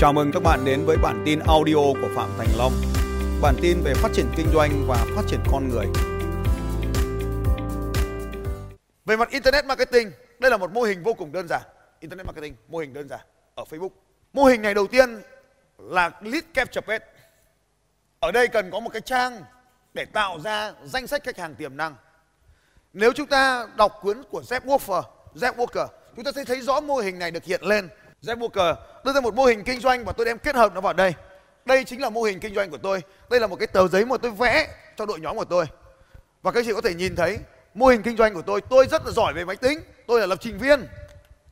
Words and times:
Chào 0.00 0.12
mừng 0.12 0.32
các 0.32 0.42
bạn 0.42 0.64
đến 0.64 0.84
với 0.86 0.96
bản 0.96 1.22
tin 1.26 1.38
audio 1.38 1.74
của 1.74 2.08
Phạm 2.16 2.30
Thành 2.38 2.48
Long. 2.58 2.72
Bản 3.42 3.54
tin 3.62 3.80
về 3.84 3.94
phát 3.94 4.08
triển 4.14 4.26
kinh 4.36 4.46
doanh 4.54 4.84
và 4.86 5.06
phát 5.16 5.22
triển 5.28 5.40
con 5.52 5.68
người. 5.68 5.86
Về 9.04 9.16
mặt 9.16 9.30
Internet 9.30 9.64
Marketing, 9.64 10.12
đây 10.38 10.50
là 10.50 10.56
một 10.56 10.72
mô 10.72 10.82
hình 10.82 11.02
vô 11.02 11.14
cùng 11.14 11.32
đơn 11.32 11.48
giản. 11.48 11.62
Internet 12.00 12.26
Marketing, 12.26 12.54
mô 12.68 12.78
hình 12.78 12.92
đơn 12.92 13.08
giản 13.08 13.20
ở 13.54 13.64
Facebook. 13.70 13.90
Mô 14.32 14.44
hình 14.44 14.62
này 14.62 14.74
đầu 14.74 14.86
tiên 14.86 15.22
là 15.78 16.10
Lead 16.20 16.44
Capture 16.54 16.80
Page. 16.80 17.04
Ở 18.20 18.32
đây 18.32 18.48
cần 18.48 18.70
có 18.70 18.80
một 18.80 18.90
cái 18.92 19.02
trang 19.02 19.42
để 19.94 20.04
tạo 20.04 20.40
ra 20.40 20.72
danh 20.84 21.06
sách 21.06 21.24
khách 21.24 21.38
hàng 21.38 21.54
tiềm 21.54 21.76
năng. 21.76 21.94
Nếu 22.92 23.12
chúng 23.12 23.26
ta 23.26 23.68
đọc 23.76 23.98
cuốn 24.02 24.22
của 24.30 24.40
Jeff 24.40 24.60
Walker, 24.60 25.02
Jeff 25.34 25.54
Walker, 25.54 25.86
chúng 26.16 26.24
ta 26.24 26.32
sẽ 26.32 26.44
thấy 26.44 26.60
rõ 26.60 26.80
mô 26.80 26.96
hình 26.96 27.18
này 27.18 27.30
được 27.30 27.44
hiện 27.44 27.62
lên. 27.62 27.88
Jeff 28.22 28.38
Walker 28.38 28.74
đưa 29.04 29.12
ra 29.12 29.20
một 29.20 29.34
mô 29.34 29.44
hình 29.44 29.64
kinh 29.64 29.80
doanh 29.80 30.04
và 30.04 30.12
tôi 30.12 30.26
đem 30.26 30.38
kết 30.38 30.54
hợp 30.54 30.74
nó 30.74 30.80
vào 30.80 30.92
đây. 30.92 31.14
Đây 31.64 31.84
chính 31.84 32.00
là 32.00 32.10
mô 32.10 32.22
hình 32.22 32.40
kinh 32.40 32.54
doanh 32.54 32.70
của 32.70 32.78
tôi. 32.78 33.02
Đây 33.30 33.40
là 33.40 33.46
một 33.46 33.56
cái 33.56 33.66
tờ 33.66 33.88
giấy 33.88 34.04
mà 34.04 34.16
tôi 34.16 34.30
vẽ 34.30 34.68
cho 34.96 35.06
đội 35.06 35.20
nhóm 35.20 35.36
của 35.36 35.44
tôi. 35.44 35.66
Và 36.42 36.52
các 36.52 36.64
chị 36.66 36.72
có 36.72 36.80
thể 36.80 36.94
nhìn 36.94 37.16
thấy, 37.16 37.38
mô 37.74 37.86
hình 37.86 38.02
kinh 38.02 38.16
doanh 38.16 38.34
của 38.34 38.42
tôi. 38.42 38.60
Tôi 38.60 38.86
rất 38.86 39.06
là 39.06 39.12
giỏi 39.12 39.32
về 39.32 39.44
máy 39.44 39.56
tính. 39.56 39.80
Tôi 40.06 40.20
là 40.20 40.26
lập 40.26 40.38
trình 40.40 40.58
viên. 40.58 40.86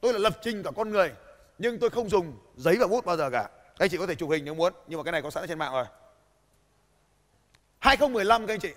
Tôi 0.00 0.12
là 0.12 0.18
lập 0.18 0.32
trình 0.42 0.62
cả 0.62 0.70
con 0.76 0.90
người. 0.90 1.12
Nhưng 1.58 1.78
tôi 1.78 1.90
không 1.90 2.08
dùng 2.08 2.38
giấy 2.56 2.76
và 2.80 2.86
bút 2.86 3.04
bao 3.04 3.16
giờ 3.16 3.30
cả. 3.30 3.48
Các 3.78 3.90
chị 3.90 3.96
có 3.96 4.06
thể 4.06 4.14
chụp 4.14 4.30
hình 4.30 4.44
nếu 4.44 4.54
muốn. 4.54 4.72
Nhưng 4.86 4.98
mà 4.98 5.04
cái 5.04 5.12
này 5.12 5.22
có 5.22 5.30
sẵn 5.30 5.42
ở 5.42 5.46
trên 5.46 5.58
mạng 5.58 5.72
rồi. 5.72 5.84
2015 7.78 8.46
các 8.46 8.54
anh 8.54 8.60
chị. 8.60 8.72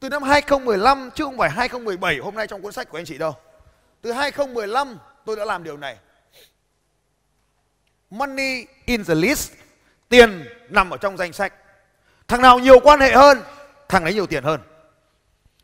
Từ 0.00 0.08
năm 0.08 0.22
2015 0.22 1.10
chứ 1.14 1.24
không 1.24 1.38
phải 1.38 1.50
2017 1.50 2.18
hôm 2.18 2.34
nay 2.34 2.46
trong 2.46 2.62
cuốn 2.62 2.72
sách 2.72 2.90
của 2.90 2.98
anh 2.98 3.04
chị 3.04 3.18
đâu. 3.18 3.34
Từ 4.02 4.12
2015 4.12 4.98
tôi 5.24 5.36
đã 5.36 5.44
làm 5.44 5.64
điều 5.64 5.76
này. 5.76 5.96
Money 8.10 8.66
in 8.84 9.04
the 9.04 9.14
list. 9.14 9.52
Tiền 10.08 10.48
nằm 10.68 10.90
ở 10.90 10.96
trong 10.96 11.16
danh 11.16 11.32
sách. 11.32 11.54
Thằng 12.28 12.42
nào 12.42 12.58
nhiều 12.58 12.80
quan 12.80 13.00
hệ 13.00 13.12
hơn, 13.12 13.42
thằng 13.88 14.04
ấy 14.04 14.14
nhiều 14.14 14.26
tiền 14.26 14.44
hơn. 14.44 14.60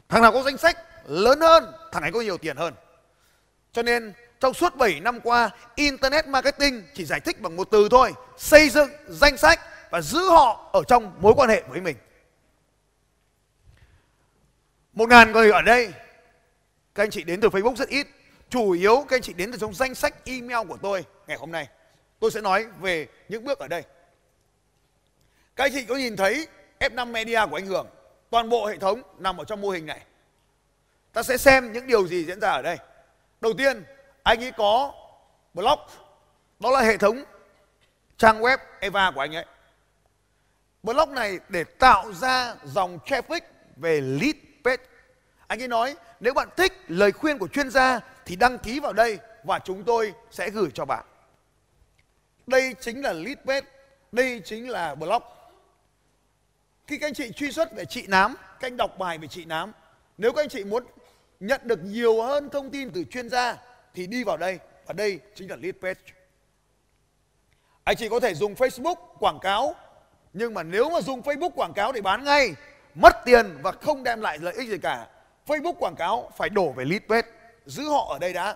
Thằng 0.08 0.22
nào 0.22 0.32
có 0.32 0.42
danh 0.42 0.58
sách 0.58 0.78
lớn 1.06 1.40
hơn, 1.40 1.72
thằng 1.92 2.02
ấy 2.02 2.12
có 2.12 2.20
nhiều 2.20 2.38
tiền 2.38 2.56
hơn. 2.56 2.74
Cho 3.72 3.82
nên 3.82 4.12
trong 4.40 4.54
suốt 4.54 4.76
7 4.76 5.00
năm 5.00 5.20
qua, 5.20 5.50
Internet 5.74 6.26
Marketing 6.26 6.82
chỉ 6.94 7.04
giải 7.04 7.20
thích 7.20 7.40
bằng 7.40 7.56
một 7.56 7.68
từ 7.70 7.88
thôi. 7.90 8.12
Xây 8.36 8.68
dựng 8.68 8.90
danh 9.08 9.36
sách 9.36 9.60
và 9.90 10.00
giữ 10.00 10.28
họ 10.30 10.70
ở 10.72 10.82
trong 10.88 11.12
mối 11.20 11.32
quan 11.36 11.48
hệ 11.48 11.62
với 11.68 11.80
mình. 11.80 11.96
Một 14.92 15.08
ngàn 15.08 15.32
người 15.32 15.50
ở 15.50 15.62
đây, 15.62 15.92
các 16.94 17.02
anh 17.02 17.10
chị 17.10 17.24
đến 17.24 17.40
từ 17.40 17.48
Facebook 17.48 17.76
rất 17.76 17.88
ít. 17.88 18.06
Chủ 18.50 18.70
yếu 18.70 19.04
các 19.08 19.16
anh 19.16 19.22
chị 19.22 19.32
đến 19.32 19.52
từ 19.52 19.58
trong 19.58 19.74
danh 19.74 19.94
sách 19.94 20.14
email 20.24 20.68
của 20.68 20.76
tôi 20.82 21.04
ngày 21.26 21.36
hôm 21.36 21.52
nay. 21.52 21.68
Tôi 22.20 22.30
sẽ 22.30 22.40
nói 22.40 22.66
về 22.80 23.08
những 23.28 23.44
bước 23.44 23.58
ở 23.58 23.68
đây. 23.68 23.82
Các 25.56 25.64
anh 25.64 25.72
chị 25.72 25.84
có 25.84 25.96
nhìn 25.96 26.16
thấy 26.16 26.48
F5 26.80 27.10
Media 27.10 27.40
của 27.50 27.56
anh 27.56 27.66
Hưởng, 27.66 27.86
toàn 28.30 28.48
bộ 28.48 28.66
hệ 28.66 28.76
thống 28.76 29.02
nằm 29.18 29.36
ở 29.36 29.44
trong 29.44 29.60
mô 29.60 29.70
hình 29.70 29.86
này. 29.86 30.00
Ta 31.12 31.22
sẽ 31.22 31.36
xem 31.36 31.72
những 31.72 31.86
điều 31.86 32.06
gì 32.06 32.24
diễn 32.24 32.40
ra 32.40 32.50
ở 32.50 32.62
đây. 32.62 32.76
Đầu 33.40 33.52
tiên, 33.52 33.84
anh 34.22 34.44
ấy 34.44 34.52
có 34.52 34.92
blog, 35.54 35.78
đó 36.60 36.70
là 36.70 36.80
hệ 36.80 36.96
thống 36.96 37.24
trang 38.16 38.40
web 38.40 38.58
Eva 38.80 39.10
của 39.14 39.20
anh 39.20 39.34
ấy. 39.34 39.44
Blog 40.82 41.14
này 41.14 41.38
để 41.48 41.64
tạo 41.64 42.12
ra 42.12 42.54
dòng 42.64 42.98
traffic 43.04 43.40
về 43.76 44.00
lead 44.00 44.34
page. 44.64 44.82
Anh 45.46 45.62
ấy 45.62 45.68
nói 45.68 45.96
nếu 46.20 46.34
bạn 46.34 46.48
thích 46.56 46.72
lời 46.88 47.12
khuyên 47.12 47.38
của 47.38 47.48
chuyên 47.48 47.70
gia 47.70 48.00
thì 48.24 48.36
đăng 48.36 48.58
ký 48.58 48.80
vào 48.80 48.92
đây 48.92 49.18
và 49.44 49.58
chúng 49.58 49.84
tôi 49.84 50.14
sẽ 50.30 50.50
gửi 50.50 50.68
cho 50.74 50.84
bạn. 50.84 51.04
Đây 52.46 52.74
chính 52.80 53.02
là 53.02 53.12
lead 53.12 53.38
page, 53.46 53.66
đây 54.12 54.40
chính 54.44 54.70
là 54.70 54.94
blog. 54.94 55.22
Khi 56.86 56.98
các 56.98 57.06
anh 57.06 57.14
chị 57.14 57.32
truy 57.32 57.52
xuất 57.52 57.72
về 57.72 57.84
chị 57.84 58.06
Nám, 58.06 58.34
các 58.60 58.66
anh 58.66 58.76
đọc 58.76 58.98
bài 58.98 59.18
về 59.18 59.28
chị 59.28 59.44
Nám, 59.44 59.72
nếu 60.18 60.32
các 60.32 60.42
anh 60.42 60.48
chị 60.48 60.64
muốn 60.64 60.84
nhận 61.40 61.60
được 61.64 61.84
nhiều 61.84 62.22
hơn 62.22 62.48
thông 62.50 62.70
tin 62.70 62.90
từ 62.90 63.04
chuyên 63.04 63.28
gia 63.28 63.56
thì 63.94 64.06
đi 64.06 64.24
vào 64.24 64.36
đây 64.36 64.58
và 64.86 64.92
đây 64.92 65.20
chính 65.34 65.50
là 65.50 65.56
lead 65.56 65.74
page. 65.82 66.00
Anh 67.84 67.96
chị 67.96 68.08
có 68.08 68.20
thể 68.20 68.34
dùng 68.34 68.54
Facebook 68.54 68.96
quảng 69.18 69.38
cáo 69.42 69.74
nhưng 70.32 70.54
mà 70.54 70.62
nếu 70.62 70.90
mà 70.90 71.00
dùng 71.00 71.20
Facebook 71.20 71.50
quảng 71.50 71.72
cáo 71.72 71.92
để 71.92 72.00
bán 72.00 72.24
ngay 72.24 72.54
mất 72.94 73.16
tiền 73.24 73.58
và 73.62 73.72
không 73.72 74.02
đem 74.02 74.20
lại 74.20 74.38
lợi 74.38 74.54
ích 74.54 74.68
gì 74.68 74.78
cả 74.78 75.08
Facebook 75.46 75.72
quảng 75.72 75.94
cáo 75.96 76.30
phải 76.36 76.48
đổ 76.48 76.72
về 76.72 76.84
lead 76.84 77.02
page 77.08 77.28
giữ 77.66 77.88
họ 77.88 78.08
ở 78.12 78.18
đây 78.18 78.32
đã 78.32 78.52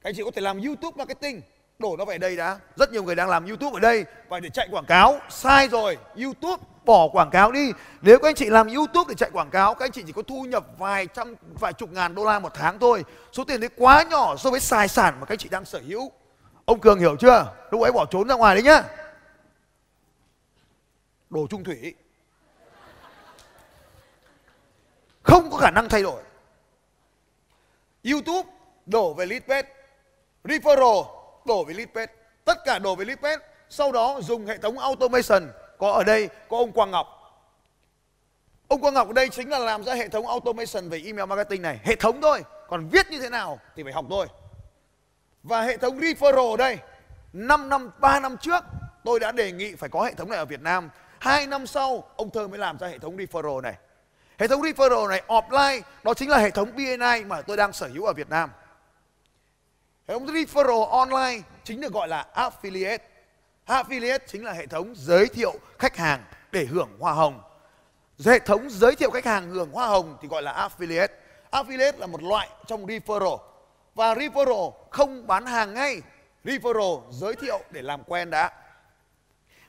các 0.00 0.08
anh 0.10 0.14
chị 0.14 0.22
có 0.24 0.30
thể 0.30 0.42
làm 0.42 0.62
YouTube 0.62 0.96
marketing 0.96 1.40
đổ 1.82 1.96
nó 1.96 2.04
về 2.04 2.18
đây 2.18 2.36
đã. 2.36 2.58
Rất 2.76 2.92
nhiều 2.92 3.02
người 3.02 3.14
đang 3.14 3.28
làm 3.28 3.46
YouTube 3.46 3.76
ở 3.76 3.80
đây. 3.80 4.04
Và 4.28 4.40
để 4.40 4.50
chạy 4.50 4.68
quảng 4.70 4.84
cáo. 4.84 5.20
Sai 5.30 5.68
rồi. 5.68 5.98
YouTube, 6.22 6.62
bỏ 6.84 7.08
quảng 7.08 7.30
cáo 7.30 7.52
đi. 7.52 7.72
Nếu 8.00 8.18
các 8.18 8.28
anh 8.28 8.34
chị 8.34 8.50
làm 8.50 8.68
YouTube 8.68 9.04
để 9.08 9.14
chạy 9.14 9.30
quảng 9.32 9.50
cáo, 9.50 9.74
các 9.74 9.84
anh 9.84 9.92
chị 9.92 10.02
chỉ 10.06 10.12
có 10.12 10.22
thu 10.22 10.42
nhập 10.42 10.66
vài 10.78 11.06
trăm, 11.06 11.34
vài 11.60 11.72
chục 11.72 11.92
ngàn 11.92 12.14
đô 12.14 12.24
la 12.24 12.38
một 12.38 12.54
tháng 12.54 12.78
thôi. 12.78 13.04
Số 13.32 13.44
tiền 13.44 13.60
đấy 13.60 13.70
quá 13.76 14.02
nhỏ 14.10 14.36
so 14.36 14.50
với 14.50 14.60
tài 14.70 14.88
sản 14.88 15.14
mà 15.20 15.26
các 15.26 15.32
anh 15.32 15.38
chị 15.38 15.48
đang 15.48 15.64
sở 15.64 15.80
hữu. 15.86 16.12
Ông 16.64 16.80
Cường 16.80 16.98
hiểu 16.98 17.16
chưa? 17.16 17.54
Lúc 17.70 17.82
ấy 17.82 17.92
bỏ 17.92 18.06
trốn 18.10 18.28
ra 18.28 18.34
ngoài 18.34 18.54
đấy 18.54 18.62
nhá. 18.62 18.82
Đồ 21.30 21.46
trung 21.50 21.64
thủy. 21.64 21.94
Không 25.22 25.50
có 25.50 25.56
khả 25.56 25.70
năng 25.70 25.88
thay 25.88 26.02
đổi. 26.02 26.22
YouTube 28.04 28.50
đổ 28.86 29.14
về 29.14 29.26
lead 29.26 29.42
page. 29.48 29.68
Referral 30.44 31.21
đổ 31.46 31.64
về 31.64 31.74
Lipet, 31.74 32.10
tất 32.44 32.58
cả 32.64 32.78
đổ 32.78 32.94
về 32.94 33.04
Lipet, 33.04 33.40
sau 33.68 33.92
đó 33.92 34.20
dùng 34.22 34.46
hệ 34.46 34.58
thống 34.58 34.78
automation. 34.78 35.50
Có 35.78 35.90
ở 35.92 36.04
đây 36.04 36.28
có 36.48 36.56
ông 36.56 36.72
Quang 36.72 36.90
Ngọc. 36.90 37.06
Ông 38.68 38.80
Quang 38.80 38.94
Ngọc 38.94 39.06
ở 39.06 39.12
đây 39.12 39.28
chính 39.28 39.50
là 39.50 39.58
làm 39.58 39.84
ra 39.84 39.94
hệ 39.94 40.08
thống 40.08 40.26
automation 40.26 40.88
về 40.88 41.02
email 41.04 41.28
marketing 41.28 41.62
này. 41.62 41.80
Hệ 41.84 41.96
thống 41.96 42.20
thôi 42.20 42.44
còn 42.68 42.88
viết 42.88 43.10
như 43.10 43.20
thế 43.20 43.28
nào 43.28 43.58
thì 43.76 43.82
phải 43.82 43.92
học 43.92 44.04
thôi. 44.10 44.26
Và 45.42 45.62
hệ 45.62 45.76
thống 45.76 46.00
referral 46.00 46.50
ở 46.50 46.56
đây 46.56 46.78
5 47.32 47.68
năm 47.68 47.90
3 47.98 48.20
năm 48.20 48.36
trước 48.36 48.64
tôi 49.04 49.20
đã 49.20 49.32
đề 49.32 49.52
nghị 49.52 49.74
phải 49.74 49.88
có 49.88 50.02
hệ 50.02 50.14
thống 50.14 50.30
này 50.30 50.38
ở 50.38 50.44
Việt 50.44 50.60
Nam. 50.60 50.90
Hai 51.18 51.46
năm 51.46 51.66
sau 51.66 52.04
ông 52.16 52.30
Thơ 52.30 52.48
mới 52.48 52.58
làm 52.58 52.78
ra 52.78 52.86
hệ 52.86 52.98
thống 52.98 53.16
referral 53.16 53.60
này. 53.60 53.74
Hệ 54.38 54.48
thống 54.48 54.62
referral 54.62 55.08
này 55.08 55.22
offline 55.28 55.80
đó 56.02 56.14
chính 56.14 56.30
là 56.30 56.38
hệ 56.38 56.50
thống 56.50 56.70
BNI 56.76 57.24
mà 57.26 57.42
tôi 57.42 57.56
đang 57.56 57.72
sở 57.72 57.88
hữu 57.88 58.04
ở 58.04 58.12
Việt 58.12 58.30
Nam 58.30 58.50
hệ 60.08 60.14
thống 60.14 60.26
referral 60.26 60.84
online 60.84 61.42
chính 61.64 61.80
được 61.80 61.92
gọi 61.92 62.08
là 62.08 62.26
affiliate. 62.34 62.98
Affiliate 63.66 64.18
chính 64.26 64.44
là 64.44 64.52
hệ 64.52 64.66
thống 64.66 64.94
giới 64.96 65.28
thiệu 65.28 65.54
khách 65.78 65.96
hàng 65.96 66.24
để 66.52 66.64
hưởng 66.64 66.90
hoa 66.98 67.12
hồng. 67.12 67.40
Hệ 68.24 68.38
thống 68.38 68.70
giới 68.70 68.96
thiệu 68.96 69.10
khách 69.10 69.24
hàng 69.24 69.50
hưởng 69.50 69.70
hoa 69.72 69.86
hồng 69.86 70.16
thì 70.22 70.28
gọi 70.28 70.42
là 70.42 70.68
affiliate. 70.68 71.08
Affiliate 71.50 71.98
là 71.98 72.06
một 72.06 72.22
loại 72.22 72.48
trong 72.66 72.86
referral. 72.86 73.38
Và 73.94 74.14
referral 74.14 74.72
không 74.90 75.26
bán 75.26 75.46
hàng 75.46 75.74
ngay, 75.74 76.02
referral 76.44 77.02
giới 77.10 77.34
thiệu 77.34 77.60
để 77.70 77.82
làm 77.82 78.04
quen 78.04 78.30
đã. 78.30 78.50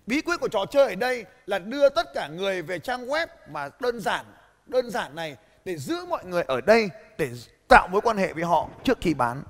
Bí 0.07 0.21
quyết 0.21 0.39
của 0.39 0.47
trò 0.47 0.65
chơi 0.71 0.89
ở 0.89 0.95
đây 0.95 1.25
là 1.45 1.59
đưa 1.59 1.89
tất 1.89 2.13
cả 2.13 2.27
người 2.27 2.61
về 2.61 2.79
trang 2.79 3.07
web 3.07 3.27
mà 3.49 3.69
đơn 3.79 3.99
giản 3.99 4.25
đơn 4.65 4.91
giản 4.91 5.15
này 5.15 5.37
để 5.65 5.77
giữ 5.77 6.05
mọi 6.05 6.25
người 6.25 6.43
ở 6.47 6.61
đây 6.61 6.89
để 7.17 7.29
tạo 7.67 7.87
mối 7.91 8.01
quan 8.01 8.17
hệ 8.17 8.33
với 8.33 8.43
họ 8.43 8.69
trước 8.83 8.97
khi 9.01 9.13
bán. 9.13 9.43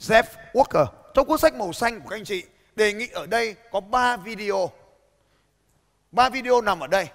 Jeff 0.00 0.24
Walker 0.52 0.86
trong 1.14 1.26
cuốn 1.26 1.38
sách 1.38 1.54
màu 1.54 1.72
xanh 1.72 2.00
của 2.00 2.08
các 2.08 2.16
anh 2.16 2.24
chị 2.24 2.44
đề 2.76 2.92
nghị 2.92 3.08
ở 3.08 3.26
đây 3.26 3.56
có 3.70 3.80
3 3.80 4.16
video. 4.16 4.70
3 6.12 6.28
video 6.30 6.60
nằm 6.60 6.80
ở 6.80 6.86
đây. 6.86 7.08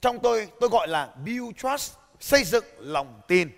Trong 0.00 0.18
tôi 0.22 0.48
tôi 0.60 0.70
gọi 0.70 0.88
là 0.88 1.14
build 1.24 1.56
trust, 1.56 1.94
xây 2.20 2.44
dựng 2.44 2.64
lòng 2.78 3.20
tin. 3.28 3.50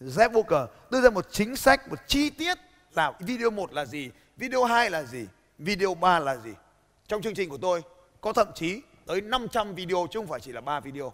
Jeff 0.00 0.30
Walker 0.30 0.66
đưa 0.90 1.00
ra 1.00 1.10
một 1.10 1.26
chính 1.30 1.56
sách, 1.56 1.88
một 1.88 1.98
chi 2.06 2.30
tiết 2.30 2.58
là 2.94 3.12
video 3.20 3.50
1 3.50 3.72
là 3.72 3.84
gì, 3.84 4.10
video 4.36 4.64
2 4.64 4.90
là 4.90 5.02
gì, 5.02 5.26
video 5.58 5.94
3 5.94 6.18
là 6.18 6.36
gì. 6.36 6.50
Trong 7.06 7.22
chương 7.22 7.34
trình 7.34 7.48
của 7.48 7.58
tôi 7.58 7.82
có 8.20 8.32
thậm 8.32 8.48
chí 8.54 8.82
tới 9.06 9.20
500 9.20 9.74
video 9.74 10.06
chứ 10.10 10.18
không 10.18 10.26
phải 10.26 10.40
chỉ 10.40 10.52
là 10.52 10.60
3 10.60 10.80
video. 10.80 11.12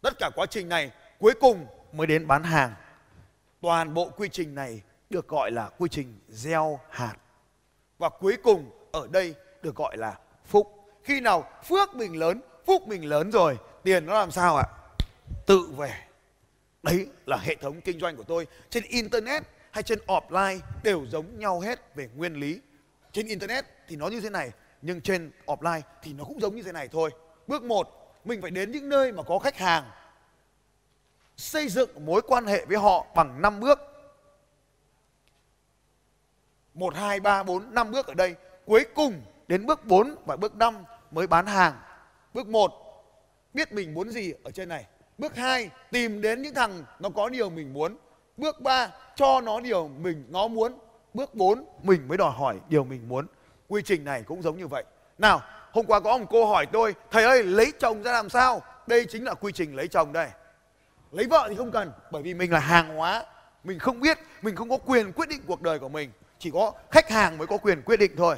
Tất 0.00 0.18
cả 0.18 0.30
quá 0.34 0.46
trình 0.46 0.68
này 0.68 0.90
cuối 1.18 1.32
cùng 1.40 1.66
mới 1.92 2.06
đến 2.06 2.26
bán 2.26 2.42
hàng. 2.42 2.74
Toàn 3.60 3.94
bộ 3.94 4.10
quy 4.16 4.28
trình 4.28 4.54
này 4.54 4.82
được 5.10 5.28
gọi 5.28 5.50
là 5.50 5.70
quy 5.78 5.88
trình 5.88 6.18
gieo 6.28 6.80
hạt. 6.90 7.14
Và 7.98 8.08
cuối 8.08 8.36
cùng 8.42 8.70
ở 8.92 9.08
đây 9.10 9.34
được 9.62 9.76
gọi 9.76 9.96
là 9.96 10.18
phúc. 10.46 10.74
Khi 11.02 11.20
nào 11.20 11.50
phước 11.68 11.94
mình 11.94 12.18
lớn, 12.18 12.40
phúc 12.66 12.88
mình 12.88 13.04
lớn 13.04 13.30
rồi, 13.30 13.58
tiền 13.82 14.06
nó 14.06 14.14
làm 14.14 14.30
sao 14.30 14.56
ạ? 14.56 14.66
Tự 15.46 15.68
về. 15.76 15.94
Đấy 16.82 17.06
là 17.26 17.36
hệ 17.36 17.54
thống 17.54 17.80
kinh 17.80 18.00
doanh 18.00 18.16
của 18.16 18.22
tôi. 18.22 18.46
Trên 18.70 18.84
Internet 18.84 19.42
hay 19.70 19.82
trên 19.82 19.98
offline 20.06 20.58
đều 20.82 21.06
giống 21.06 21.38
nhau 21.38 21.60
hết 21.60 21.94
về 21.94 22.08
nguyên 22.16 22.34
lý. 22.34 22.60
Trên 23.12 23.26
Internet 23.26 23.64
thì 23.88 23.96
nó 23.96 24.08
như 24.08 24.20
thế 24.20 24.30
này, 24.30 24.50
nhưng 24.82 25.00
trên 25.00 25.30
offline 25.46 25.80
thì 26.02 26.12
nó 26.12 26.24
cũng 26.24 26.40
giống 26.40 26.56
như 26.56 26.62
thế 26.62 26.72
này 26.72 26.88
thôi. 26.88 27.10
Bước 27.46 27.62
1, 27.62 27.88
mình 28.24 28.42
phải 28.42 28.50
đến 28.50 28.72
những 28.72 28.88
nơi 28.88 29.12
mà 29.12 29.22
có 29.22 29.38
khách 29.38 29.56
hàng. 29.56 29.84
Xây 31.40 31.68
dựng 31.68 32.06
mối 32.06 32.22
quan 32.22 32.46
hệ 32.46 32.64
với 32.64 32.76
họ 32.76 33.06
bằng 33.14 33.42
5 33.42 33.60
bước 33.60 33.78
1, 36.74 36.94
2, 36.94 37.20
3, 37.20 37.42
4, 37.42 37.74
5 37.74 37.90
bước 37.90 38.06
ở 38.06 38.14
đây 38.14 38.34
cuối 38.66 38.84
cùng 38.94 39.22
đến 39.48 39.66
bước 39.66 39.84
4 39.84 40.14
và 40.26 40.36
bước 40.36 40.56
5 40.56 40.74
mới 41.10 41.26
bán 41.26 41.46
hàng. 41.46 41.74
Bước 42.34 42.46
1 42.46 42.72
biết 43.54 43.72
mình 43.72 43.94
muốn 43.94 44.10
gì 44.10 44.32
ở 44.44 44.50
trên 44.50 44.68
này. 44.68 44.86
Bước 45.18 45.36
2 45.36 45.70
tìm 45.90 46.20
đến 46.20 46.42
những 46.42 46.54
thằng 46.54 46.84
nó 46.98 47.08
có 47.08 47.28
điều 47.28 47.50
mình 47.50 47.72
muốn. 47.72 47.96
Bước 48.36 48.60
3 48.60 48.90
cho 49.16 49.40
nó 49.40 49.60
điều 49.60 49.88
mình 49.88 50.24
nó 50.28 50.48
muốn. 50.48 50.78
Bước 51.14 51.34
4 51.34 51.64
mình 51.82 52.08
mới 52.08 52.18
đòi 52.18 52.32
hỏi 52.32 52.56
điều 52.68 52.84
mình 52.84 53.08
muốn. 53.08 53.26
Quy 53.68 53.82
trình 53.84 54.04
này 54.04 54.22
cũng 54.22 54.42
giống 54.42 54.58
như 54.58 54.66
vậy. 54.66 54.84
Nào, 55.18 55.42
hôm 55.72 55.86
qua 55.86 56.00
có 56.00 56.18
một 56.18 56.26
cô 56.30 56.46
hỏi 56.46 56.66
tôi, 56.72 56.94
thầy 57.10 57.24
ơi 57.24 57.42
lấy 57.42 57.72
chồng 57.78 58.02
ra 58.02 58.12
làm 58.12 58.28
sao? 58.28 58.62
Đây 58.86 59.06
chính 59.08 59.24
là 59.24 59.34
quy 59.34 59.52
trình 59.52 59.76
lấy 59.76 59.88
chồng 59.88 60.12
đây. 60.12 60.28
Lấy 61.12 61.26
vợ 61.26 61.46
thì 61.50 61.56
không 61.56 61.70
cần, 61.70 61.92
bởi 62.10 62.22
vì 62.22 62.34
mình 62.34 62.52
là 62.52 62.58
hàng 62.58 62.96
hóa. 62.96 63.24
Mình 63.64 63.78
không 63.78 64.00
biết, 64.00 64.18
mình 64.42 64.56
không 64.56 64.70
có 64.70 64.76
quyền 64.76 65.12
quyết 65.12 65.28
định 65.28 65.40
cuộc 65.46 65.62
đời 65.62 65.78
của 65.78 65.88
mình. 65.88 66.10
Chỉ 66.38 66.50
có 66.50 66.72
khách 66.90 67.10
hàng 67.10 67.38
mới 67.38 67.46
có 67.46 67.56
quyền 67.56 67.82
quyết 67.82 67.96
định 67.96 68.12
thôi. 68.16 68.36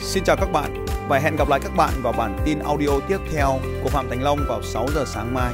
Xin 0.00 0.24
chào 0.24 0.36
các 0.36 0.52
bạn 0.52 0.86
và 1.08 1.18
hẹn 1.18 1.36
gặp 1.36 1.48
lại 1.48 1.60
các 1.62 1.72
bạn 1.76 1.90
vào 2.02 2.12
bản 2.12 2.38
tin 2.44 2.58
audio 2.58 3.00
tiếp 3.08 3.18
theo 3.32 3.58
của 3.82 3.88
Phạm 3.88 4.08
Thành 4.08 4.22
Long 4.22 4.38
vào 4.48 4.62
6 4.62 4.86
giờ 4.94 5.04
sáng 5.06 5.34
mai. 5.34 5.52